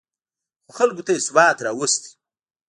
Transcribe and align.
خو 0.65 0.71
خلکو 0.79 1.01
ته 1.05 1.11
یې 1.15 1.23
ثبات 1.27 1.57
راوستی 1.65 2.09
و 2.11 2.13